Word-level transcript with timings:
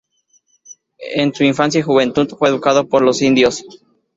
En 1.13 1.31
su 1.31 1.43
infancia 1.43 1.77
y 1.77 1.83
juventud 1.83 2.27
fue 2.29 2.49
educado 2.49 2.89
por 2.89 3.03
los 3.03 3.21
indios. 3.21 3.63